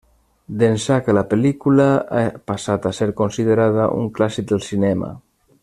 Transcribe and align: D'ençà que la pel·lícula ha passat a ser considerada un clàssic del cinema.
D'ençà 0.61 0.95
que 1.07 1.13
la 1.17 1.23
pel·lícula 1.33 1.85
ha 2.21 2.23
passat 2.53 2.89
a 2.91 2.95
ser 3.01 3.09
considerada 3.21 3.87
un 3.99 4.09
clàssic 4.17 4.49
del 4.55 4.65
cinema. 4.71 5.13